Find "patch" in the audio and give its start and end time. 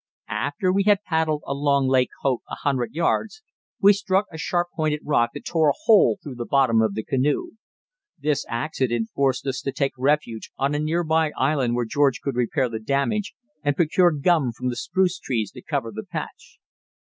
16.09-16.57